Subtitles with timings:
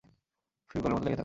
[0.69, 1.19] ফেভিকলের মতো লেগে থাকো।